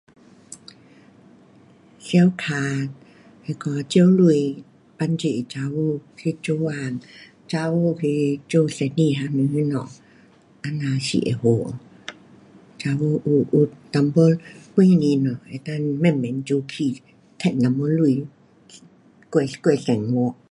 [3.45, 4.17] 那个借钱
[4.97, 5.55] 帮助女孩
[6.17, 6.69] 去做工，女
[7.51, 7.55] 孩
[8.01, 8.05] 去
[8.49, 9.37] 做生意还是什
[9.71, 9.87] 么，
[10.63, 11.79] 这样是会好喔。
[12.83, 14.15] 女孩有，有一点本
[14.99, 15.27] 钱了，
[15.65, 15.71] 能够
[16.01, 16.73] 慢慢做起，
[17.37, 17.87] 赚一点钱，
[19.29, 20.35] 过，过生活。